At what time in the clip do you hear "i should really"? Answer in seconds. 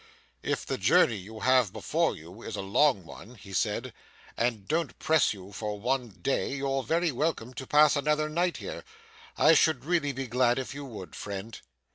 9.37-10.11